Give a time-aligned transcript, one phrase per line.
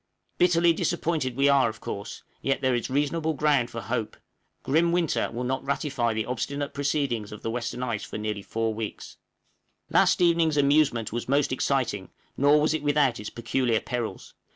[0.39, 4.17] Bitterly disappointed we are, of course; yet there is reasonable ground for hope;
[4.63, 8.73] grim winter will not ratify the obstinate proceedings of the western ice for nearly four
[8.73, 9.17] weeks.
[9.91, 14.33] {PERILOUS AMUSEMENT.} Last evening's amusement was most exciting, nor was it without its peculiar perils.